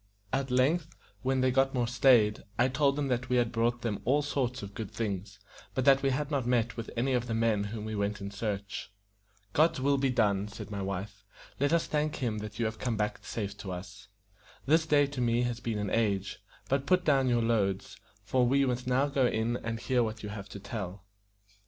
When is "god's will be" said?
9.53-10.09